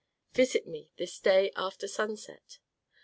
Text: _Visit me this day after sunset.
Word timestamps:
_Visit 0.33 0.65
me 0.65 0.89
this 0.97 1.19
day 1.19 1.51
after 1.55 1.87
sunset. 1.87 2.57